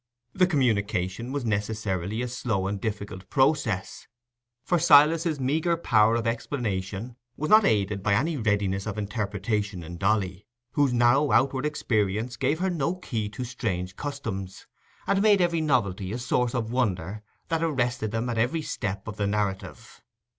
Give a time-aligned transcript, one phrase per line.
[0.33, 4.07] The communication was necessarily a slow and difficult process,
[4.63, 9.97] for Silas's meagre power of explanation was not aided by any readiness of interpretation in
[9.97, 14.65] Dolly, whose narrow outward experience gave her no key to strange customs,
[15.05, 19.17] and made every novelty a source of wonder that arrested them at every step of
[19.17, 20.01] the narrative.